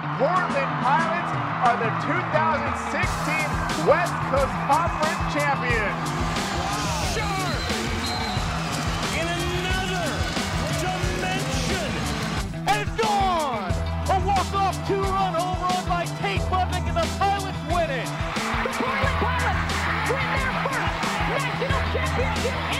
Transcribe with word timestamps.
Portland 0.00 0.72
Pilots 0.80 1.32
are 1.60 1.76
the 1.76 1.92
2016 2.08 3.84
West 3.84 4.16
Coast 4.32 4.56
Conference 4.64 5.20
champions. 5.28 6.00
Sharp! 7.12 7.60
In 9.12 9.28
another 9.28 10.08
dimension! 10.80 11.92
And 12.64 12.80
it's 12.80 12.96
gone! 12.96 13.72
A 14.08 14.16
walk-off 14.24 14.76
two-run 14.88 15.34
home 15.36 15.60
run 15.68 15.84
by 15.84 16.04
Tate 16.24 16.40
Budnick 16.48 16.88
and 16.88 16.96
the 16.96 17.04
Pilots 17.20 17.60
win 17.68 17.90
it! 17.92 18.08
The 18.64 18.72
Portland 18.80 19.16
Pilots 19.20 19.68
win 20.08 20.24
their 20.32 20.52
first 20.64 20.96
national 21.28 21.82
championship 21.92 22.56
in 22.56 22.56
overtime! 22.56 22.79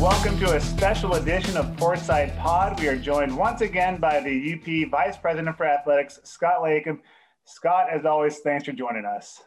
welcome 0.00 0.38
to 0.38 0.54
a 0.54 0.60
special 0.60 1.14
edition 1.14 1.56
of 1.56 1.76
Portside 1.76 2.36
Pod. 2.38 2.78
We 2.78 2.86
are 2.86 2.96
joined 2.96 3.36
once 3.36 3.62
again 3.62 3.98
by 3.98 4.20
the 4.20 4.54
UP 4.54 4.90
Vice 4.92 5.16
President 5.16 5.56
for 5.56 5.66
Athletics, 5.66 6.20
Scott 6.22 6.62
Leykam. 6.62 7.00
Scott, 7.46 7.88
as 7.90 8.06
always, 8.06 8.38
thanks 8.38 8.64
for 8.64 8.70
joining 8.70 9.04
us. 9.04 9.42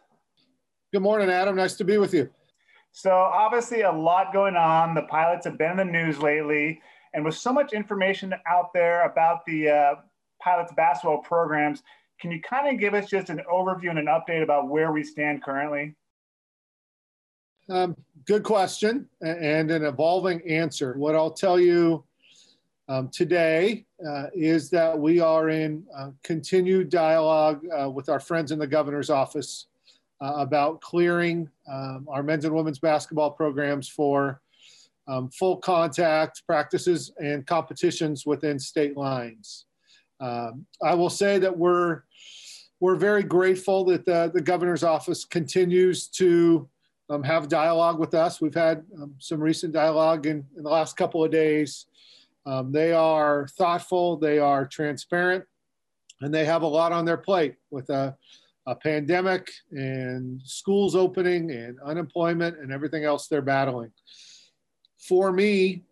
Good 0.91 1.03
morning, 1.03 1.29
Adam. 1.29 1.55
Nice 1.55 1.75
to 1.75 1.85
be 1.85 1.97
with 1.97 2.13
you. 2.13 2.29
So, 2.91 3.11
obviously, 3.11 3.83
a 3.83 3.91
lot 3.91 4.33
going 4.33 4.57
on. 4.57 4.93
The 4.93 5.03
pilots 5.03 5.45
have 5.45 5.57
been 5.57 5.71
in 5.71 5.77
the 5.77 5.85
news 5.85 6.19
lately, 6.19 6.81
and 7.13 7.23
with 7.23 7.35
so 7.35 7.53
much 7.53 7.71
information 7.71 8.33
out 8.45 8.73
there 8.73 9.09
about 9.09 9.45
the 9.45 9.69
uh, 9.69 9.95
pilots 10.43 10.73
basketball 10.75 11.19
programs, 11.19 11.81
can 12.19 12.29
you 12.29 12.41
kind 12.41 12.67
of 12.67 12.77
give 12.77 12.93
us 12.93 13.09
just 13.09 13.29
an 13.29 13.39
overview 13.49 13.89
and 13.89 13.99
an 13.99 14.07
update 14.07 14.43
about 14.43 14.67
where 14.67 14.91
we 14.91 15.01
stand 15.01 15.41
currently? 15.41 15.95
Um, 17.69 17.95
good 18.25 18.43
question 18.43 19.07
and 19.21 19.71
an 19.71 19.85
evolving 19.85 20.41
answer. 20.49 20.93
What 20.97 21.15
I'll 21.15 21.31
tell 21.31 21.59
you 21.59 22.03
um, 22.87 23.09
today 23.09 23.85
uh, 24.05 24.25
is 24.33 24.69
that 24.71 24.97
we 24.97 25.19
are 25.19 25.49
in 25.49 25.83
uh, 25.95 26.09
continued 26.23 26.89
dialogue 26.89 27.61
uh, 27.79 27.89
with 27.89 28.09
our 28.09 28.19
friends 28.19 28.51
in 28.51 28.59
the 28.59 28.67
governor's 28.67 29.09
office 29.09 29.67
uh, 30.21 30.33
about 30.37 30.81
clearing 30.81 31.49
um, 31.71 32.07
our 32.09 32.23
men's 32.23 32.45
and 32.45 32.53
women's 32.53 32.79
basketball 32.79 33.31
programs 33.31 33.87
for 33.87 34.41
um, 35.07 35.29
full 35.29 35.57
contact 35.57 36.43
practices 36.45 37.11
and 37.19 37.45
competitions 37.45 38.25
within 38.25 38.59
state 38.59 38.97
lines. 38.97 39.65
Um, 40.19 40.65
I 40.83 40.93
will 40.93 41.09
say 41.09 41.39
that 41.39 41.57
we're 41.57 42.03
we're 42.79 42.95
very 42.95 43.21
grateful 43.21 43.85
that 43.85 44.05
the, 44.05 44.31
the 44.33 44.41
governor's 44.41 44.83
office 44.83 45.23
continues 45.23 46.07
to 46.07 46.67
um, 47.11 47.23
have 47.23 47.49
dialogue 47.49 47.99
with 47.99 48.13
us. 48.13 48.39
We've 48.39 48.55
had 48.55 48.85
um, 48.99 49.13
some 49.19 49.41
recent 49.41 49.73
dialogue 49.73 50.25
in, 50.25 50.45
in, 50.55 50.63
the 50.63 50.69
last 50.69 50.95
couple 50.95 51.23
of 51.23 51.29
days. 51.29 51.87
Um, 52.45 52.71
they 52.71 52.93
are 52.93 53.47
thoughtful, 53.57 54.15
they 54.15 54.39
are 54.39 54.65
transparent, 54.65 55.43
and 56.21 56.33
they 56.33 56.45
have 56.45 56.61
a 56.61 56.67
lot 56.67 56.93
on 56.93 57.03
their 57.03 57.17
plate 57.17 57.55
with 57.69 57.89
a, 57.89 58.15
a 58.65 58.75
pandemic 58.75 59.51
and 59.71 60.41
schools 60.45 60.95
opening 60.95 61.51
and 61.51 61.77
unemployment 61.81 62.57
and 62.59 62.71
everything 62.71 63.03
else 63.03 63.27
they're 63.27 63.41
battling. 63.41 63.91
For 64.97 65.33
me, 65.33 65.83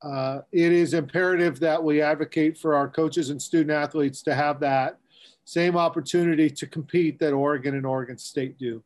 uh, 0.00 0.40
it 0.52 0.72
is 0.72 0.94
imperative 0.94 1.58
that 1.60 1.82
we 1.82 2.00
advocate 2.00 2.56
for 2.56 2.74
our 2.74 2.88
coaches 2.88 3.30
and 3.30 3.42
student 3.42 3.72
athletes 3.72 4.22
to 4.22 4.34
have 4.34 4.60
that 4.60 4.98
same 5.44 5.76
opportunity 5.76 6.48
to 6.48 6.66
compete 6.66 7.18
that 7.18 7.32
Oregon 7.32 7.74
and 7.74 7.84
Oregon 7.84 8.16
State 8.16 8.58
do. 8.58 8.82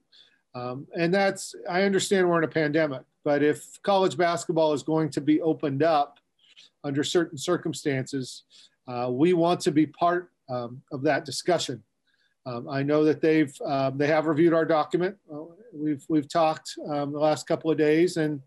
Um, 0.56 0.86
and 0.96 1.12
that's, 1.12 1.54
I 1.68 1.82
understand 1.82 2.28
we're 2.28 2.38
in 2.38 2.44
a 2.44 2.48
pandemic, 2.48 3.02
but 3.24 3.42
if 3.42 3.80
college 3.82 4.16
basketball 4.16 4.72
is 4.72 4.82
going 4.82 5.10
to 5.10 5.20
be 5.20 5.42
opened 5.42 5.82
up 5.82 6.18
under 6.82 7.04
certain 7.04 7.36
circumstances, 7.36 8.44
uh, 8.88 9.08
we 9.10 9.34
want 9.34 9.60
to 9.60 9.70
be 9.70 9.86
part 9.86 10.30
um, 10.48 10.80
of 10.92 11.02
that 11.02 11.26
discussion. 11.26 11.82
Um, 12.46 12.68
I 12.70 12.82
know 12.82 13.04
that 13.04 13.20
they've 13.20 13.54
um, 13.66 13.98
they 13.98 14.06
have 14.06 14.26
reviewed 14.26 14.54
our 14.54 14.64
document. 14.64 15.16
Uh, 15.30 15.40
we've 15.72 16.04
we've 16.08 16.28
talked 16.28 16.78
um, 16.88 17.12
the 17.12 17.18
last 17.18 17.46
couple 17.48 17.70
of 17.70 17.76
days, 17.76 18.16
and 18.16 18.40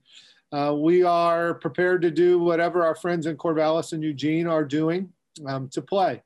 uh, 0.53 0.74
we 0.75 1.03
are 1.03 1.53
prepared 1.56 2.02
to 2.03 2.09
do 2.09 2.40
whatever 2.40 2.84
our 2.84 2.96
friends 2.96 3.25
in 3.25 3.36
Corvallis 3.36 3.92
and 3.92 4.02
Eugene 4.02 4.48
are 4.48 4.64
doing 4.64 5.12
um, 5.46 5.68
to 5.69 5.81
play. 5.81 6.24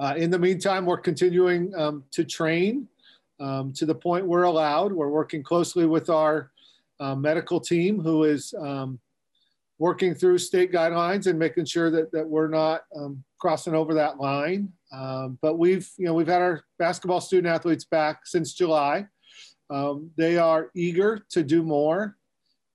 Uh, 0.00 0.14
in 0.16 0.28
the 0.30 0.38
meantime, 0.38 0.84
we're 0.84 0.98
continuing 0.98 1.72
um, 1.76 2.02
to 2.10 2.24
train 2.24 2.88
um, 3.40 3.72
to 3.72 3.86
the 3.86 3.94
point 3.94 4.26
we're 4.26 4.44
allowed. 4.44 4.92
We're 4.92 5.08
working 5.08 5.42
closely 5.42 5.86
with 5.86 6.10
our 6.10 6.50
uh, 7.00 7.14
medical 7.14 7.58
team 7.58 7.98
who 8.00 8.24
is 8.24 8.54
um, 8.58 9.00
working 9.78 10.14
through 10.14 10.38
state 10.38 10.70
guidelines 10.70 11.26
and 11.26 11.38
making 11.38 11.64
sure 11.64 11.90
that, 11.90 12.12
that 12.12 12.28
we're 12.28 12.48
not 12.48 12.82
um, 12.94 13.24
crossing 13.38 13.74
over 13.74 13.94
that 13.94 14.18
line. 14.18 14.70
Um, 14.92 15.38
but 15.40 15.58
we've, 15.58 15.88
you 15.96 16.04
know, 16.04 16.14
we've 16.14 16.26
had 16.26 16.42
our 16.42 16.62
basketball 16.78 17.20
student 17.20 17.52
athletes 17.52 17.84
back 17.84 18.26
since 18.26 18.52
July. 18.52 19.06
Um, 19.70 20.10
they 20.16 20.36
are 20.36 20.70
eager 20.74 21.24
to 21.30 21.42
do 21.42 21.62
more. 21.62 22.16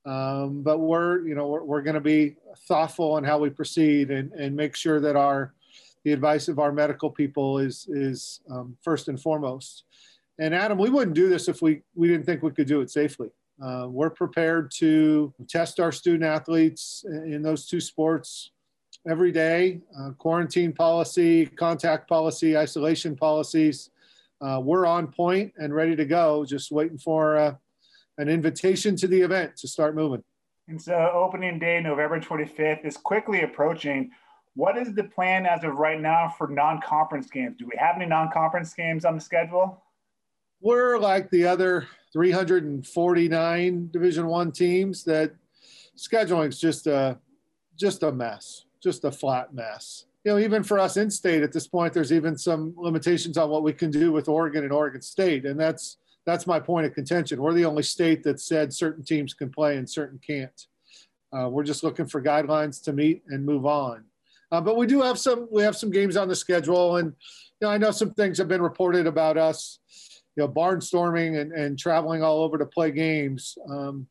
but 0.03 0.79
we're, 0.79 1.27
you 1.27 1.35
know, 1.35 1.47
we're, 1.47 1.63
we're 1.63 1.81
going 1.81 1.95
to 1.95 2.01
be 2.01 2.37
thoughtful 2.67 3.17
in 3.17 3.23
how 3.23 3.37
we 3.37 3.49
proceed 3.49 4.09
and, 4.09 4.31
and 4.31 4.55
make 4.55 4.75
sure 4.75 4.99
that 4.99 5.15
our 5.15 5.53
the 6.05 6.13
advice 6.13 6.47
of 6.47 6.59
our 6.59 6.71
medical 6.71 7.09
people 7.09 7.57
is 7.57 7.87
is 7.89 8.39
um, 8.49 8.77
first 8.83 9.09
and 9.09 9.19
foremost. 9.19 9.83
And 10.37 10.53
Adam, 10.53 10.77
we 10.77 10.89
wouldn't 10.89 11.15
do 11.15 11.29
this 11.29 11.47
if 11.47 11.61
we 11.61 11.81
we 11.95 12.07
didn't 12.07 12.25
think 12.25 12.43
we 12.43 12.51
could 12.51 12.67
do 12.67 12.81
it 12.81 12.89
safely. 12.89 13.29
Uh, 13.61 13.87
we're 13.89 14.09
prepared 14.09 14.69
to 14.69 15.33
test 15.47 15.79
our 15.79 15.91
student 15.91 16.23
athletes 16.23 17.05
in 17.07 17.41
those 17.41 17.65
two 17.67 17.79
sports 17.79 18.51
every 19.09 19.31
day. 19.31 19.79
Uh, 19.97 20.11
quarantine 20.17 20.73
policy, 20.73 21.45
contact 21.45 22.09
policy, 22.09 22.57
isolation 22.57 23.15
policies. 23.15 23.91
Uh, 24.41 24.59
we're 24.61 24.85
on 24.85 25.07
point 25.07 25.53
and 25.57 25.73
ready 25.73 25.95
to 25.95 26.03
go. 26.03 26.43
Just 26.43 26.69
waiting 26.69 26.97
for 26.97 27.37
uh, 27.37 27.55
an 28.17 28.27
invitation 28.27 28.97
to 28.97 29.07
the 29.07 29.21
event 29.21 29.55
to 29.57 29.67
start 29.69 29.95
moving. 29.95 30.23
And 30.67 30.81
so, 30.81 31.11
opening 31.13 31.59
day, 31.59 31.79
November 31.79 32.19
25th, 32.19 32.85
is 32.85 32.97
quickly 32.97 33.43
approaching. 33.43 34.11
What 34.55 34.77
is 34.77 34.93
the 34.93 35.03
plan 35.03 35.45
as 35.45 35.63
of 35.63 35.75
right 35.75 36.01
now 36.01 36.33
for 36.37 36.47
non-conference 36.47 37.29
games? 37.29 37.55
Do 37.57 37.65
we 37.65 37.77
have 37.77 37.95
any 37.95 38.05
non-conference 38.05 38.73
games 38.73 39.05
on 39.05 39.15
the 39.15 39.21
schedule? 39.21 39.81
We're 40.61 40.97
like 40.97 41.29
the 41.29 41.45
other 41.45 41.87
349 42.13 43.89
Division 43.91 44.27
One 44.27 44.51
teams 44.51 45.03
that 45.03 45.33
scheduling 45.97 46.49
is 46.49 46.59
just 46.59 46.87
a 46.87 47.17
just 47.77 48.03
a 48.03 48.11
mess, 48.11 48.65
just 48.81 49.03
a 49.03 49.11
flat 49.11 49.53
mess. 49.53 50.05
You 50.23 50.31
know, 50.31 50.39
even 50.39 50.63
for 50.63 50.79
us 50.79 50.97
in 50.97 51.11
state 51.11 51.43
at 51.43 51.51
this 51.51 51.67
point, 51.67 51.93
there's 51.93 52.13
even 52.13 52.37
some 52.37 52.73
limitations 52.77 53.37
on 53.37 53.49
what 53.49 53.63
we 53.63 53.73
can 53.73 53.91
do 53.91 54.11
with 54.11 54.27
Oregon 54.27 54.63
and 54.63 54.73
Oregon 54.73 55.01
State, 55.01 55.45
and 55.45 55.59
that's 55.59 55.97
that's 56.25 56.47
my 56.47 56.59
point 56.59 56.87
of 56.87 56.93
contention. 56.93 57.41
We're 57.41 57.53
the 57.53 57.65
only 57.65 57.83
state 57.83 58.23
that 58.23 58.39
said 58.39 58.73
certain 58.73 59.03
teams 59.03 59.33
can 59.33 59.51
play 59.51 59.77
and 59.77 59.87
certain 59.87 60.19
can't. 60.25 60.65
Uh, 61.31 61.49
we're 61.49 61.63
just 61.63 61.83
looking 61.83 62.07
for 62.07 62.21
guidelines 62.21 62.81
to 62.83 62.93
meet 62.93 63.23
and 63.27 63.45
move 63.45 63.65
on. 63.65 64.05
Uh, 64.51 64.61
but 64.61 64.77
we 64.77 64.87
do 64.87 65.01
have 65.01 65.19
some 65.19 65.47
we 65.51 65.61
have 65.63 65.75
some 65.75 65.91
games 65.91 66.17
on 66.17 66.27
the 66.27 66.35
schedule, 66.35 66.97
and 66.97 67.13
you 67.59 67.67
know 67.67 67.69
I 67.69 67.77
know 67.77 67.91
some 67.91 68.11
things 68.11 68.37
have 68.37 68.47
been 68.47 68.61
reported 68.61 69.05
about 69.05 69.37
us, 69.37 69.79
you 70.35 70.43
know, 70.43 70.49
barnstorming 70.49 71.39
and, 71.39 71.51
and 71.51 71.79
traveling 71.79 72.23
all 72.23 72.41
over 72.41 72.57
to 72.57 72.65
play 72.65 72.91
games. 72.91 73.57
Um, 73.69 74.07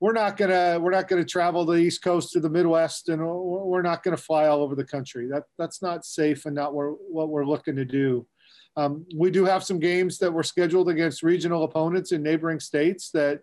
we're 0.00 0.12
not 0.12 0.36
gonna 0.36 0.78
we're 0.78 0.90
not 0.90 1.08
gonna 1.08 1.24
travel 1.24 1.64
the 1.64 1.76
East 1.76 2.02
Coast 2.02 2.32
to 2.32 2.40
the 2.40 2.50
Midwest, 2.50 3.08
and 3.08 3.26
we're 3.26 3.82
not 3.82 4.02
gonna 4.02 4.16
fly 4.16 4.46
all 4.46 4.62
over 4.62 4.74
the 4.74 4.84
country. 4.84 5.28
That 5.28 5.44
that's 5.58 5.80
not 5.80 6.04
safe 6.04 6.44
and 6.46 6.54
not 6.54 6.74
what 6.74 7.28
we're 7.30 7.46
looking 7.46 7.76
to 7.76 7.84
do. 7.84 8.26
Um, 8.76 9.06
we 9.16 9.30
do 9.30 9.44
have 9.44 9.64
some 9.64 9.78
games 9.78 10.18
that 10.18 10.32
were 10.32 10.42
scheduled 10.42 10.88
against 10.88 11.22
regional 11.22 11.64
opponents 11.64 12.12
in 12.12 12.22
neighboring 12.22 12.60
states 12.60 13.10
that 13.12 13.40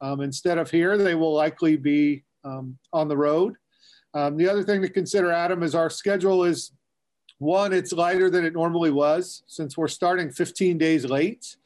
um, 0.00 0.20
instead 0.20 0.58
of 0.58 0.70
here, 0.70 0.96
they 0.96 1.14
will 1.14 1.34
likely 1.34 1.76
be 1.76 2.24
um, 2.44 2.78
on 2.92 3.06
the 3.06 3.16
road. 3.16 3.54
Um, 4.14 4.36
the 4.36 4.48
other 4.48 4.64
thing 4.64 4.82
to 4.82 4.88
consider, 4.88 5.30
Adam, 5.30 5.62
is 5.62 5.74
our 5.74 5.90
schedule 5.90 6.44
is 6.44 6.72
one, 7.40 7.72
it's 7.72 7.92
lighter 7.92 8.28
than 8.28 8.44
it 8.44 8.52
normally 8.52 8.90
was 8.90 9.42
since 9.46 9.76
we're 9.76 9.88
starting 9.88 10.30
15 10.30 10.76
days 10.76 11.06
late. 11.06 11.56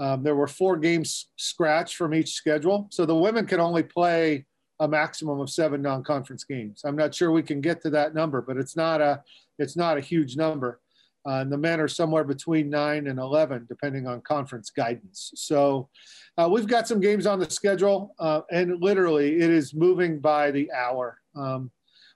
Um, 0.00 0.24
there 0.24 0.34
were 0.34 0.48
four 0.48 0.76
games 0.76 1.28
scratched 1.36 1.94
from 1.94 2.12
each 2.12 2.32
schedule. 2.32 2.88
So 2.90 3.06
the 3.06 3.14
women 3.14 3.46
can 3.46 3.60
only 3.60 3.84
play 3.84 4.46
a 4.80 4.88
maximum 4.88 5.38
of 5.38 5.48
seven 5.48 5.80
non-conference 5.80 6.42
games. 6.42 6.82
I'm 6.84 6.96
not 6.96 7.14
sure 7.14 7.30
we 7.30 7.44
can 7.44 7.60
get 7.60 7.80
to 7.82 7.90
that 7.90 8.14
number, 8.14 8.42
but 8.42 8.56
it's 8.56 8.74
not 8.76 9.00
a, 9.00 9.22
it's 9.60 9.76
not 9.76 9.96
a 9.96 10.00
huge 10.00 10.36
number. 10.36 10.80
Uh, 11.24 11.34
and 11.34 11.52
the 11.52 11.58
men 11.58 11.78
are 11.78 11.86
somewhere 11.86 12.24
between 12.24 12.68
nine 12.68 13.06
and 13.06 13.20
11, 13.20 13.66
depending 13.68 14.08
on 14.08 14.20
conference 14.22 14.70
guidance. 14.70 15.30
So 15.36 15.88
uh, 16.36 16.48
we've 16.50 16.66
got 16.66 16.88
some 16.88 16.98
games 16.98 17.26
on 17.26 17.38
the 17.38 17.48
schedule, 17.48 18.12
uh, 18.18 18.40
and 18.50 18.82
literally 18.82 19.36
it 19.36 19.50
is 19.50 19.72
moving 19.72 20.18
by 20.18 20.50
the 20.50 20.68
hour. 20.72 21.18
Um, 21.36 21.70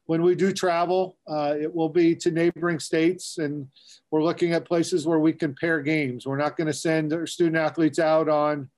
when 0.06 0.22
we 0.22 0.34
do 0.34 0.52
travel, 0.52 1.18
uh, 1.28 1.54
it 1.60 1.72
will 1.72 1.88
be 1.88 2.14
to 2.14 2.30
neighboring 2.30 2.78
states, 2.78 3.38
and 3.38 3.68
we're 4.10 4.22
looking 4.22 4.52
at 4.52 4.64
places 4.64 5.06
where 5.06 5.18
we 5.18 5.32
can 5.32 5.54
pair 5.54 5.80
games. 5.80 6.26
We're 6.26 6.36
not 6.36 6.56
going 6.56 6.68
to 6.68 6.72
send 6.72 7.12
our 7.12 7.26
student 7.26 7.56
athletes 7.56 7.98
out 7.98 8.28
on 8.28 8.70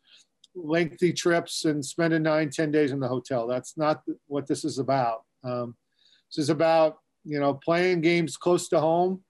lengthy 0.55 1.13
trips 1.13 1.67
and 1.67 1.85
spending 1.85 2.23
nine, 2.23 2.51
ten 2.51 2.73
days 2.73 2.93
in 2.93 3.01
the 3.01 3.09
hotel. 3.09 3.47
That's 3.47 3.77
not 3.77 4.03
what 4.27 4.47
this 4.47 4.65
is 4.65 4.79
about. 4.79 5.23
Um, 5.45 5.77
this 6.31 6.45
is 6.45 6.51
about 6.51 6.99
you 7.25 7.39
know 7.39 7.55
playing 7.55 8.01
games 8.01 8.39
close 8.39 8.69
to 8.71 8.81
home, 8.81 9.23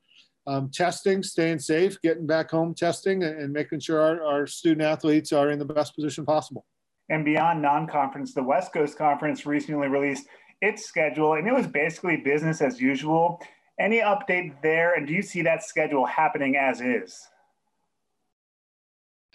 um, 0.47 0.71
testing, 0.73 1.25
staying 1.25 1.59
safe, 1.59 2.01
getting 2.01 2.27
back 2.27 2.53
home 2.53 2.75
testing, 2.75 3.25
and, 3.25 3.41
and 3.41 3.53
making 3.53 3.81
sure 3.81 4.01
our, 4.01 4.25
our 4.25 4.47
student 4.47 4.83
athletes 4.83 5.33
are 5.33 5.51
in 5.51 5.59
the 5.59 5.65
best 5.65 5.97
position 5.97 6.25
possible. 6.25 6.65
And 7.11 7.25
beyond 7.25 7.61
non 7.61 7.89
conference, 7.89 8.35
the 8.35 8.43
West 8.43 8.73
Coast 8.73 8.97
Conference 8.97 9.47
recently 9.47 9.89
released 9.89 10.29
its 10.61 10.85
schedule, 10.85 11.35
and 11.35 11.47
it 11.47 11.55
was 11.55 11.67
basically 11.67 12.17
business 12.17 12.61
as 12.61 12.81
usual. 12.81 13.41
Any 13.79 14.01
update 14.01 14.61
there? 14.63 14.95
And 14.95 15.07
do 15.07 15.13
you 15.13 15.23
see 15.23 15.43
that 15.43 15.63
schedule 15.63 16.05
happening 16.05 16.57
as 16.57 16.81
is? 16.81 17.29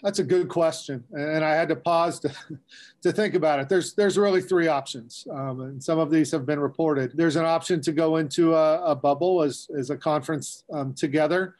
That's 0.02 0.18
a 0.18 0.24
good 0.24 0.48
question, 0.48 1.02
and 1.12 1.42
I 1.42 1.54
had 1.54 1.68
to 1.70 1.76
pause 1.76 2.20
to, 2.20 2.34
to 3.02 3.12
think 3.12 3.34
about 3.34 3.60
it. 3.60 3.70
There's 3.70 3.94
there's 3.94 4.18
really 4.18 4.42
three 4.42 4.66
options, 4.68 5.26
um, 5.30 5.60
and 5.60 5.82
some 5.82 5.98
of 5.98 6.10
these 6.10 6.30
have 6.32 6.44
been 6.44 6.60
reported. 6.60 7.12
There's 7.14 7.36
an 7.36 7.46
option 7.46 7.80
to 7.80 7.92
go 7.92 8.16
into 8.16 8.54
a, 8.54 8.82
a 8.84 8.94
bubble 8.94 9.42
as 9.42 9.68
as 9.78 9.88
a 9.88 9.96
conference 9.96 10.64
um, 10.72 10.92
together. 10.92 11.54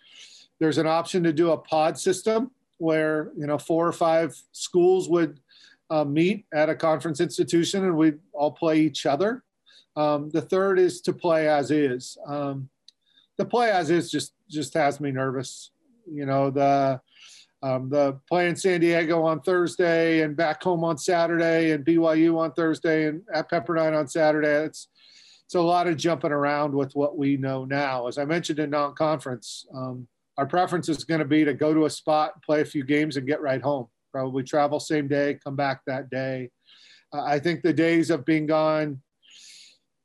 There's 0.58 0.78
an 0.78 0.86
option 0.86 1.22
to 1.22 1.32
do 1.32 1.52
a 1.52 1.56
pod 1.56 1.98
system 1.98 2.50
where 2.78 3.30
you 3.34 3.46
know 3.46 3.56
four 3.56 3.86
or 3.86 3.92
five 3.92 4.36
schools 4.52 5.08
would 5.08 5.40
uh, 5.90 6.04
meet 6.04 6.44
at 6.52 6.68
a 6.68 6.74
conference 6.74 7.20
institution 7.20 7.84
and 7.84 7.96
we 7.96 8.14
all 8.32 8.50
play 8.50 8.80
each 8.80 9.06
other. 9.06 9.43
Um, 9.96 10.30
the 10.30 10.42
third 10.42 10.78
is 10.78 11.00
to 11.02 11.12
play 11.12 11.48
as 11.48 11.70
is. 11.70 12.18
Um, 12.26 12.68
the 13.38 13.44
play 13.44 13.70
as 13.70 13.90
is 13.90 14.10
just 14.10 14.34
just 14.50 14.74
has 14.74 15.00
me 15.00 15.10
nervous. 15.10 15.70
You 16.10 16.26
know 16.26 16.50
the 16.50 17.00
um, 17.62 17.88
the 17.88 18.20
play 18.28 18.48
in 18.48 18.56
San 18.56 18.80
Diego 18.80 19.22
on 19.22 19.40
Thursday 19.40 20.20
and 20.20 20.36
back 20.36 20.62
home 20.62 20.84
on 20.84 20.98
Saturday 20.98 21.70
and 21.70 21.84
BYU 21.84 22.38
on 22.38 22.52
Thursday 22.52 23.06
and 23.06 23.22
at 23.32 23.50
Pepperdine 23.50 23.98
on 23.98 24.06
Saturday. 24.06 24.66
It's 24.66 24.88
it's 25.46 25.54
a 25.54 25.60
lot 25.60 25.86
of 25.86 25.96
jumping 25.96 26.32
around 26.32 26.74
with 26.74 26.94
what 26.94 27.16
we 27.16 27.36
know 27.36 27.64
now. 27.64 28.06
As 28.06 28.18
I 28.18 28.24
mentioned 28.24 28.58
in 28.58 28.70
non-conference, 28.70 29.66
um, 29.74 30.08
our 30.36 30.46
preference 30.46 30.88
is 30.88 31.04
going 31.04 31.20
to 31.20 31.26
be 31.26 31.44
to 31.44 31.54
go 31.54 31.72
to 31.72 31.84
a 31.84 31.90
spot, 31.90 32.42
play 32.42 32.60
a 32.60 32.64
few 32.64 32.82
games, 32.84 33.16
and 33.16 33.26
get 33.26 33.42
right 33.42 33.62
home. 33.62 33.88
Probably 34.10 34.42
travel 34.42 34.80
same 34.80 35.06
day, 35.06 35.38
come 35.42 35.56
back 35.56 35.82
that 35.86 36.10
day. 36.10 36.50
Uh, 37.12 37.22
I 37.22 37.38
think 37.38 37.62
the 37.62 37.72
days 37.72 38.10
of 38.10 38.24
being 38.24 38.46
gone, 38.46 39.00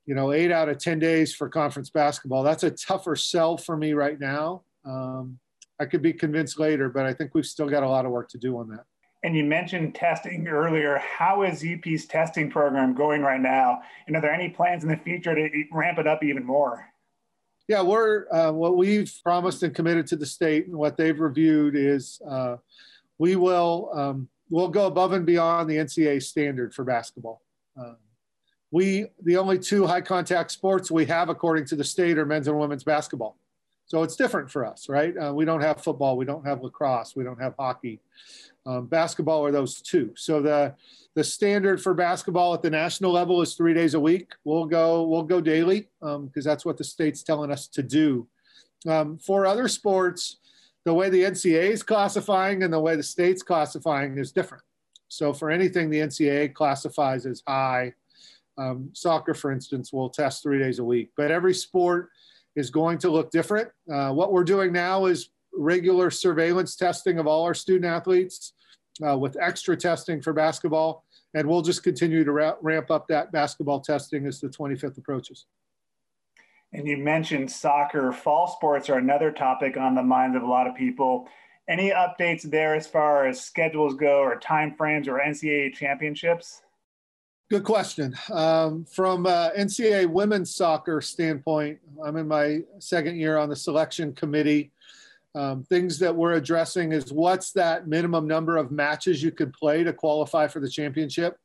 you 0.09 0.15
know, 0.15 0.31
eight 0.31 0.51
out 0.51 0.67
of 0.67 0.79
ten 0.79 0.97
days 0.97 1.35
for 1.35 1.47
conference 1.47 1.91
basketball, 1.91 2.41
that's 2.41 2.63
a 2.63 2.71
tougher 2.71 3.15
sell 3.15 3.57
for 3.57 3.77
me 3.77 3.93
right 3.93 4.19
now. 4.19 4.63
Um, 4.83 5.37
I 5.79 5.85
could 5.85 6.01
be 6.01 6.13
convinced 6.13 6.59
later, 6.59 6.89
but 6.89 7.05
I 7.05 7.13
think 7.13 7.35
we've 7.35 7.45
still 7.45 7.69
got 7.69 7.83
a 7.83 7.87
lot 7.87 8.07
of 8.07 8.11
work 8.11 8.27
to 8.29 8.39
do 8.39 8.57
on 8.57 8.69
that. 8.69 8.85
And 9.21 9.35
you 9.35 9.43
mentioned 9.43 9.93
testing 9.93 10.47
earlier. 10.47 10.97
How 10.97 11.43
is 11.43 11.63
UP's 11.63 12.07
testing 12.07 12.49
program 12.49 12.95
going 12.95 13.21
right 13.21 13.39
now? 13.39 13.83
And 14.07 14.15
are 14.15 14.21
there 14.21 14.33
any 14.33 14.49
plans 14.49 14.81
in 14.81 14.89
the 14.89 14.97
future 14.97 15.35
to 15.35 15.63
ramp 15.71 15.99
it 15.99 16.07
up 16.07 16.23
even 16.23 16.43
more? 16.43 16.87
Yeah, 17.67 17.83
we're 17.83 18.25
uh, 18.31 18.51
what 18.51 18.77
we've 18.77 19.13
promised 19.23 19.61
and 19.61 19.75
committed 19.75 20.07
to 20.07 20.15
the 20.15 20.25
state, 20.25 20.65
and 20.65 20.75
what 20.75 20.97
they've 20.97 21.19
reviewed 21.19 21.75
is 21.75 22.19
uh, 22.27 22.55
we 23.19 23.35
will 23.35 23.91
um, 23.93 24.27
we'll 24.49 24.69
go 24.69 24.87
above 24.87 25.11
and 25.13 25.23
beyond 25.23 25.69
the 25.69 25.75
NCAA 25.75 26.23
standard 26.23 26.73
for 26.73 26.83
basketball. 26.83 27.43
Um, 27.77 27.97
we 28.71 29.07
the 29.23 29.37
only 29.37 29.57
two 29.57 29.85
high 29.87 30.01
contact 30.01 30.51
sports 30.51 30.91
we 30.91 31.05
have 31.05 31.29
according 31.29 31.65
to 31.65 31.75
the 31.75 31.83
state 31.83 32.17
are 32.17 32.25
men's 32.25 32.47
and 32.47 32.57
women's 32.57 32.83
basketball. 32.83 33.37
So 33.85 34.03
it's 34.03 34.15
different 34.15 34.51
for 34.51 34.65
us, 34.65 34.87
right? 34.87 35.15
Uh, 35.17 35.33
we 35.33 35.45
don't 35.45 35.61
have 35.61 35.81
football, 35.81 36.15
we 36.15 36.25
don't 36.25 36.45
have 36.45 36.61
lacrosse, 36.61 37.15
we 37.15 37.23
don't 37.23 37.41
have 37.41 37.55
hockey. 37.57 37.99
Um, 38.65 38.85
basketball 38.85 39.43
are 39.43 39.51
those 39.51 39.81
two. 39.81 40.13
So 40.15 40.41
the 40.41 40.75
the 41.15 41.23
standard 41.23 41.81
for 41.81 41.93
basketball 41.95 42.53
at 42.53 42.61
the 42.61 42.69
national 42.69 43.11
level 43.11 43.41
is 43.41 43.55
three 43.55 43.73
days 43.73 43.95
a 43.95 43.99
week. 43.99 44.33
We'll 44.43 44.65
go 44.65 45.03
we'll 45.03 45.23
go 45.23 45.41
daily 45.41 45.87
because 45.99 46.15
um, 46.15 46.31
that's 46.43 46.65
what 46.65 46.77
the 46.77 46.83
state's 46.83 47.23
telling 47.23 47.51
us 47.51 47.67
to 47.69 47.81
do. 47.81 48.27
Um, 48.87 49.17
for 49.17 49.45
other 49.45 49.67
sports, 49.67 50.37
the 50.85 50.93
way 50.93 51.09
the 51.09 51.23
NCAA 51.23 51.71
is 51.71 51.83
classifying 51.83 52.63
and 52.63 52.71
the 52.71 52.79
way 52.79 52.95
the 52.95 53.03
state's 53.03 53.41
classifying 53.41 54.17
is 54.17 54.31
different. 54.31 54.63
So 55.07 55.33
for 55.33 55.49
anything 55.49 55.89
the 55.89 55.99
NCAA 55.99 56.53
classifies 56.53 57.25
as 57.25 57.41
high, 57.47 57.93
um, 58.59 58.89
soccer, 58.93 59.33
for 59.33 59.51
instance, 59.51 59.93
will 59.93 60.09
test 60.09 60.43
three 60.43 60.59
days 60.59 60.79
a 60.79 60.83
week. 60.83 61.11
But 61.15 61.31
every 61.31 61.53
sport 61.53 62.09
is 62.55 62.69
going 62.69 62.97
to 62.99 63.09
look 63.09 63.31
different. 63.31 63.69
Uh, 63.91 64.11
what 64.11 64.33
we're 64.33 64.43
doing 64.43 64.73
now 64.73 65.05
is 65.05 65.29
regular 65.53 66.11
surveillance 66.11 66.75
testing 66.75 67.19
of 67.19 67.27
all 67.27 67.43
our 67.43 67.53
student 67.53 67.85
athletes 67.85 68.53
uh, 69.07 69.17
with 69.17 69.37
extra 69.39 69.77
testing 69.77 70.21
for 70.21 70.33
basketball. 70.33 71.05
And 71.33 71.47
we'll 71.47 71.61
just 71.61 71.83
continue 71.83 72.23
to 72.23 72.31
ra- 72.31 72.55
ramp 72.61 72.91
up 72.91 73.07
that 73.07 73.31
basketball 73.31 73.79
testing 73.79 74.25
as 74.25 74.41
the 74.41 74.49
25th 74.49 74.97
approaches. 74.97 75.45
And 76.73 76.87
you 76.87 76.97
mentioned 76.97 77.49
soccer. 77.49 78.11
Fall 78.11 78.47
sports 78.47 78.89
are 78.89 78.97
another 78.97 79.31
topic 79.31 79.77
on 79.77 79.95
the 79.95 80.03
minds 80.03 80.35
of 80.35 80.43
a 80.43 80.47
lot 80.47 80.67
of 80.67 80.75
people. 80.75 81.27
Any 81.67 81.91
updates 81.91 82.43
there 82.43 82.75
as 82.75 82.87
far 82.87 83.27
as 83.27 83.41
schedules 83.41 83.93
go 83.93 84.19
or 84.19 84.37
time 84.39 84.75
frames 84.75 85.07
or 85.07 85.19
NCAA 85.19 85.73
championships? 85.73 86.61
Good 87.49 87.63
question. 87.63 88.15
Um, 88.31 88.85
from 88.85 89.25
uh, 89.25 89.49
NCAA 89.57 90.05
women's 90.05 90.55
soccer 90.55 91.01
standpoint, 91.01 91.79
I'm 92.05 92.15
in 92.15 92.27
my 92.27 92.59
second 92.77 93.17
year 93.17 93.37
on 93.37 93.49
the 93.49 93.55
selection 93.55 94.13
committee. 94.13 94.71
Um, 95.33 95.63
things 95.63 95.97
that 95.97 96.15
we're 96.15 96.33
addressing 96.33 96.91
is 96.91 97.11
what's 97.11 97.51
that 97.53 97.87
minimum 97.87 98.27
number 98.27 98.57
of 98.57 98.69
matches 98.69 99.23
you 99.23 99.31
could 99.31 99.51
play 99.53 99.83
to 99.83 99.91
qualify 99.91 100.47
for 100.47 100.59
the 100.59 100.69
championship. 100.69 101.39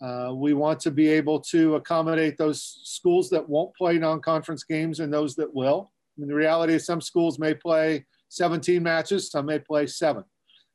Uh, 0.00 0.30
we 0.32 0.54
want 0.54 0.78
to 0.78 0.92
be 0.92 1.08
able 1.08 1.40
to 1.40 1.74
accommodate 1.74 2.38
those 2.38 2.80
schools 2.84 3.28
that 3.30 3.48
won't 3.48 3.74
play 3.74 3.98
non-conference 3.98 4.62
games 4.62 5.00
and 5.00 5.12
those 5.12 5.34
that 5.34 5.52
will. 5.52 5.90
I 6.16 6.20
mean, 6.20 6.28
the 6.28 6.36
reality 6.36 6.74
is 6.74 6.86
some 6.86 7.00
schools 7.00 7.40
may 7.40 7.52
play 7.52 8.06
17 8.28 8.80
matches, 8.80 9.32
some 9.32 9.46
may 9.46 9.58
play 9.58 9.88
seven, 9.88 10.22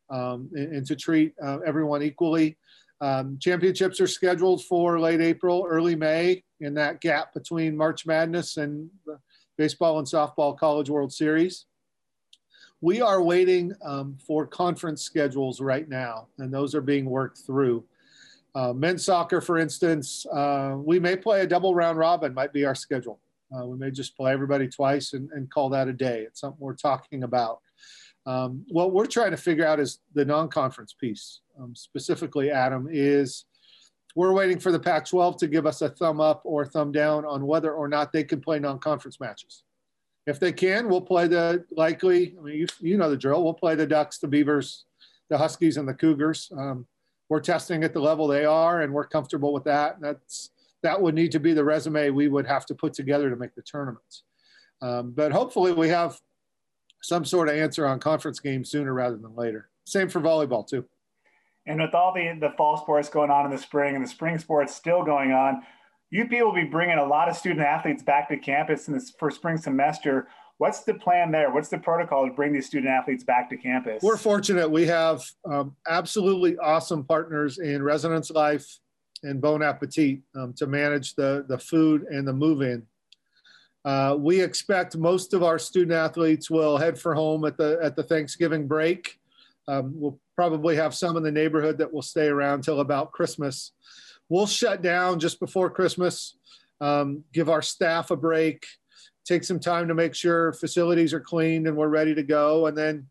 um, 0.10 0.50
and, 0.54 0.74
and, 0.74 0.86
to 0.88 0.96
treat 0.98 1.34
uh, 1.42 1.60
everyone 1.66 2.04
equally. 2.04 2.58
Um, 3.00 3.38
championships 3.40 4.02
are 4.02 4.08
scheduled 4.08 4.64
for 4.66 5.00
late 5.00 5.22
April, 5.22 5.66
early 5.68 5.96
May, 5.96 6.44
in 6.60 6.74
that 6.76 7.02
gap 7.02 7.34
between 7.34 7.78
March 7.78 8.06
Madness 8.06 8.58
and 8.58 8.90
baseball 9.58 10.00
and 10.00 10.08
softball 10.08 10.58
College 10.58 10.90
World 10.90 11.14
Series. 11.14 11.66
We 12.82 13.02
are 13.02 13.24
waiting 13.24 13.74
um, 13.84 14.18
for 14.26 14.46
conference 14.46 15.02
schedules 15.02 15.62
right 15.62 15.88
now, 15.90 16.28
and 16.38 16.54
those 16.54 16.76
are 16.76 16.82
being 16.82 17.06
worked 17.06 17.40
through. 17.40 17.84
Uh, 18.54 18.74
men's 18.74 19.06
soccer, 19.06 19.42
for 19.42 19.58
instance, 19.58 20.26
uh, 20.28 20.76
we 20.78 21.00
may 21.00 21.16
play 21.16 21.42
a 21.42 21.48
double 21.48 21.76
round 21.76 21.98
robin, 21.98 22.34
might 22.34 22.54
be 22.54 22.66
our 22.66 22.76
schedule. 22.76 23.20
Uh, 23.56 23.66
we 23.66 23.78
may 23.78 23.92
just 23.92 24.16
play 24.18 24.32
everybody 24.32 24.68
twice 24.68 25.14
and, 25.14 25.30
and, 25.32 25.50
call 25.50 25.70
that 25.70 25.88
a 25.88 25.94
day. 25.94 26.22
It's 26.22 26.42
something 26.42 26.60
we're 26.60 26.76
talking 26.76 27.24
about. 27.24 27.62
Um, 28.28 28.66
what 28.68 28.92
we're 28.92 29.06
trying 29.06 29.32
to 29.32 29.38
figure 29.38 29.66
out 29.66 29.80
is 29.80 30.00
the 30.14 30.26
non 30.26 30.50
conference 30.50 30.94
piece 30.94 31.40
um, 31.60 31.74
specifically, 31.74 32.52
Adam, 32.52 32.88
is 32.92 33.46
we're 34.16 34.34
waiting 34.34 34.60
for 34.60 34.72
the 34.72 34.80
Pac 34.80 35.08
12 35.08 35.38
to 35.38 35.48
give 35.48 35.66
us 35.66 35.82
a 35.82 35.90
thumb 35.90 36.20
up 36.20 36.42
or 36.44 36.66
thumb 36.66 36.92
down 36.92 37.26
on 37.26 37.48
whether 37.48 37.74
or 37.74 37.88
not 37.88 38.12
they 38.12 38.26
can 38.26 38.42
play 38.42 38.60
non 38.60 38.80
conference 38.80 39.22
matches. 39.22 39.64
If 40.26 40.42
they 40.42 40.52
can, 40.52 40.90
we'll 40.90 41.02
play 41.02 41.28
the 41.28 41.64
likely, 41.72 42.36
I 42.38 42.44
mean, 42.44 42.58
you, 42.58 42.68
you 42.82 42.98
know 42.98 43.10
the 43.10 43.16
drill. 43.16 43.46
We'll 43.46 43.54
play 43.54 43.76
the 43.76 43.88
Ducks, 43.88 44.18
the 44.18 44.28
Beavers, 44.28 44.84
the 45.30 45.38
Huskies, 45.38 45.78
and 45.78 45.88
the 45.88 45.94
Cougars. 45.94 46.52
Um, 46.56 46.86
we're 47.30 47.40
testing 47.40 47.86
at 47.86 47.94
the 47.94 48.02
level 48.02 48.28
they 48.28 48.44
are, 48.44 48.82
and 48.82 48.92
we're 48.92 49.08
comfortable 49.08 49.54
with 49.54 49.64
that. 49.64 50.02
That's 50.02 50.50
that 50.84 51.02
would 51.02 51.16
need 51.16 51.32
to 51.32 51.40
be 51.40 51.54
the 51.54 51.64
resume 51.64 52.10
we 52.10 52.28
would 52.28 52.46
have 52.46 52.66
to 52.66 52.76
put 52.76 52.94
together 52.94 53.30
to 53.30 53.38
make 53.38 53.56
the 53.56 53.62
tournaments. 53.62 54.24
Um, 54.82 55.12
but 55.16 55.32
hopefully, 55.32 55.72
we 55.72 55.88
have 55.90 56.20
some 57.02 57.26
sort 57.26 57.50
of 57.50 57.56
answer 57.56 57.86
on 57.86 58.00
conference 58.00 58.40
games 58.40 58.70
sooner 58.70 58.94
rather 58.94 59.18
than 59.18 59.36
later. 59.36 59.70
Same 59.86 60.10
for 60.10 60.20
volleyball 60.20 60.68
too. 60.68 60.86
And 61.66 61.82
with 61.82 61.94
all 61.94 62.14
the, 62.14 62.38
the 62.40 62.52
fall 62.58 62.78
sports 62.78 63.10
going 63.10 63.30
on 63.30 63.46
in 63.46 63.52
the 63.52 63.58
spring 63.58 63.96
and 63.96 64.04
the 64.04 64.10
spring 64.10 64.38
sports 64.38 64.74
still 64.74 65.04
going 65.04 65.32
on, 65.32 65.64
UP 66.18 66.32
will 66.32 66.54
be 66.54 66.64
bringing 66.64 66.98
a 66.98 67.06
lot 67.06 67.28
of 67.28 67.36
student 67.36 67.62
athletes 67.62 68.02
back 68.02 68.30
to 68.30 68.38
campus 68.38 68.88
in 68.88 68.94
this 68.94 69.14
for 69.20 69.30
spring 69.30 69.58
semester. 69.58 70.30
What's 70.58 70.84
the 70.84 70.94
plan 70.94 71.32
there? 71.32 71.52
What's 71.52 71.70
the 71.70 71.78
protocol 71.78 72.26
to 72.26 72.34
bring 72.34 72.54
these 72.54 72.66
student 72.66 72.90
athletes 72.90 73.24
back 73.24 73.50
to 73.50 73.58
campus? 73.58 74.02
We're 74.02 74.18
fortunate. 74.18 74.70
We 74.72 74.88
have 74.88 75.24
um, 75.50 75.76
absolutely 75.88 76.58
awesome 76.58 77.04
partners 77.04 77.60
in 77.60 77.84
Residence 77.84 78.32
Life 78.32 78.66
and 79.24 79.42
Bon 79.42 79.62
Appetit 79.62 80.22
um, 80.36 80.54
to 80.54 80.66
manage 80.66 81.16
the, 81.16 81.46
the 81.48 81.58
food 81.58 82.06
and 82.10 82.28
the 82.28 82.34
move 82.34 82.62
in. 82.62 82.84
Uh, 83.88 84.18
we 84.20 84.42
expect 84.42 84.98
most 84.98 85.34
of 85.34 85.44
our 85.44 85.58
student 85.58 85.94
athletes 85.94 86.50
will 86.50 86.76
head 86.76 87.00
for 87.00 87.16
home 87.16 87.46
at 87.46 87.56
the, 87.56 87.80
at 87.82 87.96
the 87.96 88.04
Thanksgiving 88.04 88.68
break. 88.68 89.18
Um, 89.70 89.94
we'll 89.96 90.20
probably 90.36 90.76
have 90.76 90.94
some 90.94 91.16
in 91.16 91.24
the 91.24 91.32
neighborhood 91.32 91.78
that 91.78 91.94
will 91.94 92.02
stay 92.02 92.28
around 92.28 92.66
till 92.66 92.82
about 92.82 93.14
Christmas. 93.14 93.72
We'll 94.28 94.46
shut 94.46 94.82
down 94.82 95.22
just 95.22 95.40
before 95.40 95.70
Christmas, 95.70 96.36
um, 96.82 97.24
give 97.32 97.48
our 97.48 97.62
staff 97.62 98.12
a 98.12 98.18
break, 98.18 98.66
take 99.24 99.46
some 99.46 99.60
time 99.60 99.88
to 99.88 99.94
make 99.94 100.14
sure 100.14 100.52
facilities 100.52 101.14
are 101.14 101.22
cleaned 101.22 101.66
and 101.66 101.78
we're 101.78 101.88
ready 101.88 102.14
to 102.14 102.24
go. 102.24 102.66
And 102.66 102.78
then 102.78 103.08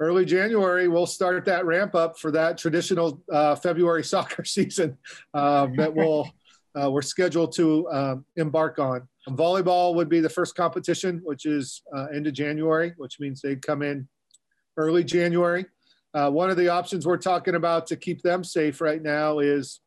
early 0.00 0.24
January, 0.24 0.88
we'll 0.88 1.04
start 1.04 1.44
that 1.44 1.66
ramp 1.66 1.94
up 1.94 2.18
for 2.18 2.30
that 2.30 2.56
traditional 2.56 3.22
uh, 3.30 3.56
February 3.56 4.04
soccer 4.14 4.46
season 4.46 4.96
um, 5.34 5.76
that 5.76 5.94
we'll, 5.94 6.30
uh, 6.80 6.90
we're 6.90 7.02
scheduled 7.02 7.52
to 7.56 7.88
um, 7.90 8.24
embark 8.36 8.78
on. 8.78 9.08
Volleyball 9.30 9.94
would 9.94 10.08
be 10.08 10.20
the 10.20 10.28
first 10.28 10.54
competition, 10.54 11.20
which 11.24 11.46
is 11.46 11.82
uh, 11.96 12.06
end 12.14 12.26
of 12.26 12.34
January, 12.34 12.92
which 12.96 13.20
means 13.20 13.40
they'd 13.40 13.62
come 13.62 13.82
in 13.82 14.08
early 14.76 15.04
January. 15.04 15.64
Uh, 16.12 16.30
one 16.30 16.50
of 16.50 16.56
the 16.56 16.68
options 16.68 17.06
we're 17.06 17.16
talking 17.16 17.54
about 17.54 17.86
to 17.86 17.96
keep 17.96 18.22
them 18.22 18.44
safe 18.44 18.80
right 18.80 19.02
now 19.02 19.38
is 19.38 19.80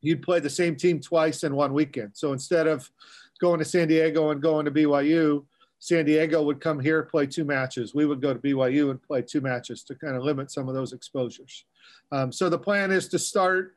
you'd 0.00 0.22
play 0.22 0.40
the 0.40 0.48
same 0.48 0.76
team 0.76 1.00
twice 1.00 1.44
in 1.44 1.54
one 1.54 1.72
weekend. 1.72 2.10
So 2.14 2.32
instead 2.32 2.66
of 2.66 2.90
going 3.40 3.58
to 3.58 3.64
San 3.64 3.88
Diego 3.88 4.30
and 4.30 4.40
going 4.40 4.64
to 4.64 4.70
BYU, 4.70 5.44
San 5.80 6.04
Diego 6.04 6.42
would 6.42 6.60
come 6.60 6.80
here, 6.80 7.02
play 7.04 7.26
two 7.26 7.44
matches. 7.44 7.94
We 7.94 8.06
would 8.06 8.20
go 8.20 8.32
to 8.32 8.40
BYU 8.40 8.90
and 8.90 9.02
play 9.02 9.22
two 9.22 9.40
matches 9.40 9.84
to 9.84 9.94
kind 9.94 10.16
of 10.16 10.22
limit 10.22 10.50
some 10.50 10.68
of 10.68 10.74
those 10.74 10.92
exposures. 10.92 11.64
Um, 12.10 12.32
so 12.32 12.48
the 12.48 12.58
plan 12.58 12.90
is 12.90 13.08
to 13.08 13.18
start 13.18 13.74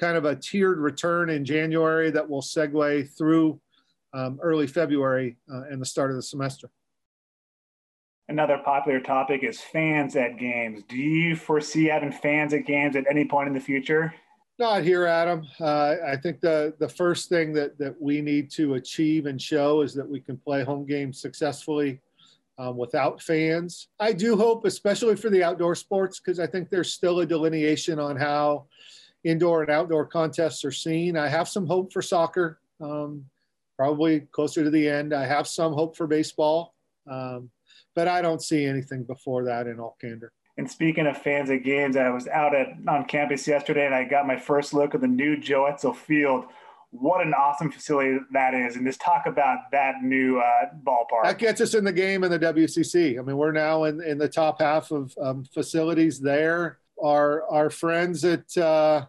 kind 0.00 0.16
of 0.16 0.24
a 0.24 0.34
tiered 0.34 0.78
return 0.78 1.28
in 1.28 1.44
January 1.44 2.10
that 2.10 2.28
will 2.28 2.40
segue 2.40 3.16
through 3.16 3.60
um, 4.14 4.40
early 4.42 4.66
February 4.66 5.36
uh, 5.52 5.64
and 5.70 5.80
the 5.80 5.86
start 5.86 6.10
of 6.10 6.16
the 6.16 6.22
semester. 6.22 6.70
Another 8.28 8.58
popular 8.64 9.00
topic 9.00 9.42
is 9.42 9.60
fans 9.60 10.16
at 10.16 10.38
games. 10.38 10.82
Do 10.88 10.96
you 10.96 11.36
foresee 11.36 11.86
having 11.86 12.12
fans 12.12 12.54
at 12.54 12.64
games 12.64 12.96
at 12.96 13.04
any 13.10 13.24
point 13.24 13.48
in 13.48 13.54
the 13.54 13.60
future? 13.60 14.14
Not 14.58 14.82
here, 14.82 15.04
Adam. 15.06 15.46
Uh, 15.58 15.96
I 16.06 16.16
think 16.16 16.40
the 16.40 16.74
the 16.78 16.88
first 16.88 17.28
thing 17.28 17.52
that 17.54 17.78
that 17.78 18.00
we 18.00 18.20
need 18.20 18.50
to 18.52 18.74
achieve 18.74 19.26
and 19.26 19.40
show 19.40 19.80
is 19.82 19.94
that 19.94 20.08
we 20.08 20.20
can 20.20 20.36
play 20.36 20.62
home 20.62 20.86
games 20.86 21.20
successfully 21.20 22.00
um, 22.58 22.76
without 22.76 23.20
fans. 23.22 23.88
I 23.98 24.12
do 24.12 24.36
hope, 24.36 24.64
especially 24.64 25.16
for 25.16 25.30
the 25.30 25.42
outdoor 25.42 25.74
sports, 25.74 26.20
because 26.20 26.38
I 26.38 26.46
think 26.46 26.68
there's 26.68 26.92
still 26.92 27.20
a 27.20 27.26
delineation 27.26 27.98
on 27.98 28.16
how 28.16 28.66
indoor 29.24 29.62
and 29.62 29.70
outdoor 29.70 30.06
contests 30.06 30.64
are 30.64 30.72
seen. 30.72 31.16
I 31.16 31.28
have 31.28 31.48
some 31.48 31.66
hope 31.66 31.92
for 31.92 32.02
soccer. 32.02 32.60
Um, 32.80 33.26
probably 33.76 34.20
closer 34.20 34.62
to 34.62 34.70
the 34.70 34.88
end. 34.88 35.14
I 35.14 35.26
have 35.26 35.46
some 35.46 35.72
hope 35.72 35.96
for 35.96 36.06
baseball, 36.06 36.74
um, 37.10 37.50
but 37.94 38.08
I 38.08 38.20
don't 38.20 38.42
see 38.42 38.66
anything 38.66 39.04
before 39.04 39.44
that 39.44 39.66
in 39.66 39.80
all 39.80 39.96
candor. 40.00 40.32
And 40.58 40.70
speaking 40.70 41.06
of 41.06 41.16
fans 41.16 41.48
at 41.48 41.64
games, 41.64 41.96
I 41.96 42.10
was 42.10 42.28
out 42.28 42.54
at 42.54 42.68
on 42.86 43.06
campus 43.06 43.48
yesterday 43.48 43.86
and 43.86 43.94
I 43.94 44.04
got 44.04 44.26
my 44.26 44.36
first 44.36 44.74
look 44.74 44.94
at 44.94 45.00
the 45.00 45.08
new 45.08 45.38
Joe 45.38 45.64
Etzel 45.64 45.94
Field. 45.94 46.44
What 46.90 47.24
an 47.24 47.32
awesome 47.32 47.70
facility 47.70 48.18
that 48.32 48.52
is. 48.52 48.76
And 48.76 48.84
just 48.84 49.00
talk 49.00 49.24
about 49.24 49.70
that 49.72 50.02
new 50.02 50.38
uh, 50.40 50.74
ballpark. 50.84 51.22
That 51.22 51.38
gets 51.38 51.62
us 51.62 51.72
in 51.72 51.82
the 51.82 51.92
game 51.92 52.22
in 52.22 52.30
the 52.30 52.38
WCC. 52.38 53.18
I 53.18 53.22
mean, 53.22 53.38
we're 53.38 53.52
now 53.52 53.84
in, 53.84 54.02
in 54.02 54.18
the 54.18 54.28
top 54.28 54.60
half 54.60 54.90
of 54.90 55.14
um, 55.18 55.44
facilities 55.54 56.20
there. 56.20 56.80
Our, 57.02 57.50
our 57.50 57.70
friends 57.70 58.24
at 58.24 58.56
uh, 58.56 59.06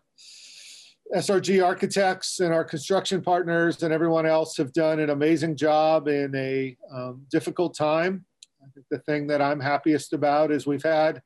SRG 1.16 1.64
Architects 1.64 2.40
and 2.40 2.54
our 2.54 2.64
construction 2.64 3.22
partners 3.22 3.84
and 3.84 3.94
everyone 3.94 4.26
else 4.26 4.56
have 4.58 4.72
done 4.72 5.00
an 5.00 5.10
amazing 5.10 5.58
job 5.58 6.08
in 6.08 6.34
a 6.36 6.78
um, 6.94 7.26
difficult 7.30 7.76
time. 7.76 8.26
I 8.64 8.68
think 8.74 8.86
the 8.90 9.00
thing 9.00 9.28
that 9.28 9.42
I'm 9.42 9.60
happiest 9.60 10.14
about 10.14 10.52
is 10.52 10.66
we've 10.66 10.84
had 10.84 11.22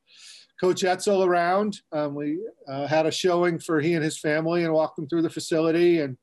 Coach 0.59 0.83
Etzel 0.83 1.23
around. 1.23 1.81
Um, 1.91 2.15
we 2.15 2.39
uh, 2.67 2.87
had 2.87 3.05
a 3.05 3.11
showing 3.11 3.59
for 3.59 3.79
he 3.79 3.93
and 3.93 4.03
his 4.03 4.19
family 4.19 4.63
and 4.63 4.73
walked 4.73 4.95
them 4.95 5.07
through 5.07 5.21
the 5.21 5.29
facility 5.29 5.99
and 5.99 6.17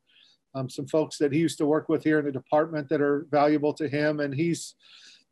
um, 0.54 0.68
some 0.68 0.86
folks 0.86 1.18
that 1.18 1.32
he 1.32 1.38
used 1.38 1.58
to 1.58 1.66
work 1.66 1.88
with 1.88 2.02
here 2.02 2.18
in 2.18 2.24
the 2.24 2.32
department 2.32 2.88
that 2.88 3.00
are 3.00 3.26
valuable 3.30 3.72
to 3.74 3.88
him. 3.88 4.20
And 4.20 4.34
he's 4.34 4.74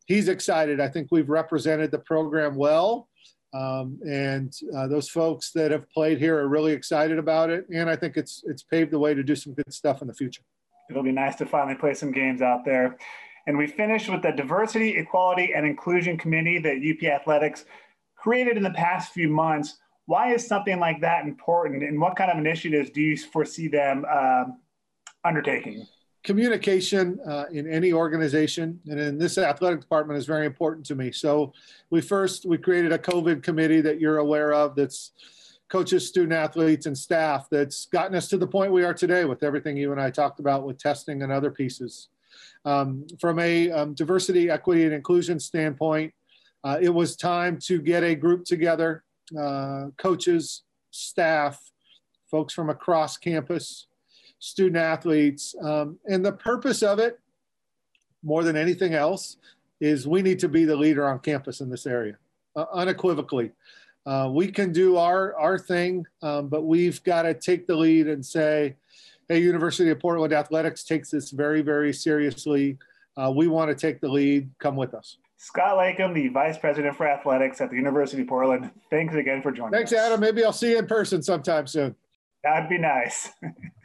he's 0.07 0.29
excited. 0.29 0.81
I 0.81 0.89
think 0.89 1.09
we've 1.11 1.29
represented 1.29 1.91
the 1.91 1.99
program 1.99 2.55
well. 2.55 3.09
Um, 3.53 3.99
and 4.07 4.55
uh, 4.77 4.87
those 4.87 5.09
folks 5.09 5.51
that 5.53 5.71
have 5.71 5.91
played 5.91 6.19
here 6.19 6.39
are 6.39 6.49
really 6.49 6.73
excited 6.73 7.19
about 7.19 7.51
it. 7.51 7.67
And 7.75 7.91
I 7.91 7.97
think 7.97 8.17
it's 8.17 8.43
it's 8.47 8.63
paved 8.63 8.91
the 8.91 8.99
way 8.99 9.15
to 9.15 9.23
do 9.23 9.35
some 9.35 9.55
good 9.55 9.73
stuff 9.73 10.03
in 10.03 10.09
the 10.09 10.15
future. 10.15 10.43
It'll 10.89 11.03
be 11.03 11.13
nice 11.13 11.37
to 11.37 11.47
finally 11.47 11.77
play 11.77 11.95
some 11.95 12.13
games 12.13 12.43
out 12.43 12.65
there. 12.65 12.97
And 13.47 13.57
we 13.57 13.67
finished 13.67 14.09
with 14.09 14.23
the 14.23 14.33
Diversity, 14.33 14.97
Equality, 14.97 15.53
and 15.55 15.67
Inclusion 15.67 16.19
Committee 16.19 16.59
that 16.59 16.77
UP 16.77 17.03
Athletics 17.09 17.65
created 18.17 18.57
in 18.57 18.63
the 18.63 18.71
past 18.71 19.13
few 19.13 19.29
months. 19.29 19.79
Why 20.07 20.35
is 20.35 20.47
something 20.47 20.79
like 20.79 21.01
that 21.01 21.25
important? 21.25 21.83
And 21.83 22.01
what 22.01 22.17
kind 22.17 22.31
of 22.31 22.39
initiatives 22.39 22.91
do 22.91 23.01
you 23.01 23.17
foresee 23.17 23.69
them 23.69 24.05
uh, 24.11 24.45
undertaking? 25.25 25.87
Communication 26.23 27.19
uh, 27.27 27.45
in 27.51 27.67
any 27.67 27.93
organization 27.93 28.79
and 28.89 29.01
in 29.01 29.19
this 29.19 29.39
athletic 29.39 29.81
department 29.81 30.19
is 30.19 30.27
very 30.27 30.45
important 30.45 30.85
to 30.87 30.95
me. 30.95 31.11
So 31.13 31.53
we 31.89 32.01
first 32.01 32.45
we 32.45 32.59
created 32.59 32.93
a 32.93 32.99
covid 32.99 33.43
committee 33.43 33.81
that 33.81 34.01
you're 34.01 34.19
aware 34.19 34.53
of 34.53 34.75
that's 34.75 35.13
coaches 35.71 36.07
student 36.07 36.33
athletes 36.33 36.87
and 36.87 36.99
staff 36.99 37.49
that's 37.51 37.87
gotten 37.87 38.17
us 38.17 38.29
to 38.29 38.37
the 38.37 38.47
point 38.47 38.73
we 38.73 38.85
are 38.85 38.93
today 38.93 39.25
with 39.25 39.43
everything 39.43 39.77
you 39.77 39.93
and 39.93 40.01
i 40.01 40.11
talked 40.11 40.41
about 40.41 40.65
with 40.65 40.79
testing 40.79 41.23
and 41.23 41.33
other 41.33 41.51
pieces. 41.51 42.09
Um, 42.65 43.07
from 43.19 43.39
a 43.39 43.71
um, 43.71 43.95
diversity 43.95 44.51
equity 44.51 44.85
and 44.85 44.93
inclusion 44.93 45.41
standpoint 45.41 46.13
uh, 46.63 46.79
it 46.81 46.91
was 46.91 47.17
time 47.17 47.59
to 47.61 47.81
get 47.81 48.03
a 48.03 48.15
group 48.15 48.45
together 48.45 49.05
uh, 49.39 49.87
coaches 49.97 50.63
staff 50.91 51.59
folks 52.31 52.53
from 52.53 52.69
across 52.69 53.17
campus 53.17 53.87
student 54.41 54.77
athletes. 54.77 55.55
Um, 55.63 55.99
and 56.07 56.25
the 56.25 56.33
purpose 56.33 56.83
of 56.83 56.99
it, 56.99 57.21
more 58.23 58.43
than 58.43 58.57
anything 58.57 58.95
else, 58.95 59.37
is 59.81 60.09
we 60.09 60.23
need 60.23 60.41
to 60.41 60.49
be 60.49 60.65
the 60.65 60.77
leader 60.77 61.07
on 61.07 61.21
campus 61.21 61.61
in 61.61 61.71
this 61.71 61.87
area, 61.87 62.17
uh, 62.57 62.67
unequivocally. 62.73 63.53
Uh, 64.05 64.29
we 64.33 64.51
can 64.51 64.73
do 64.73 64.97
our, 64.97 65.37
our 65.39 65.59
thing, 65.59 66.05
um, 66.23 66.49
but 66.49 66.63
we've 66.63 67.03
got 67.05 67.23
to 67.23 67.35
take 67.35 67.67
the 67.67 67.77
lead 67.77 68.09
and 68.09 68.25
say, 68.25 68.75
hey, 69.29 69.39
University 69.41 69.91
of 69.91 70.01
Portland 70.01 70.33
Athletics 70.33 70.85
takes 70.85 71.11
this 71.11 71.31
very, 71.31 71.63
very 71.63 71.93
seriously. 71.93 72.79
Uh, 73.17 73.31
we 73.31 73.47
want 73.47 73.69
to 73.71 73.75
take 73.75 74.01
the 74.01 74.09
lead. 74.09 74.51
Come 74.59 74.77
with 74.77 74.95
us. 74.95 75.19
Scott 75.37 75.79
Leykam, 75.79 76.15
the 76.15 76.29
Vice 76.29 76.59
President 76.59 76.97
for 76.97 77.07
Athletics 77.07 77.61
at 77.61 77.71
the 77.71 77.77
University 77.77 78.23
of 78.23 78.29
Portland. 78.29 78.71
Thanks 78.91 79.15
again 79.15 79.41
for 79.41 79.53
joining 79.53 79.73
Thanks, 79.73 79.93
us. 79.93 79.99
Adam. 79.99 80.21
Maybe 80.21 80.45
I'll 80.45 80.53
see 80.53 80.73
you 80.73 80.79
in 80.79 80.87
person 80.87 81.23
sometime 81.23 81.67
soon. 81.67 81.95
That'd 82.43 82.69
be 82.69 82.79
nice. 82.79 83.31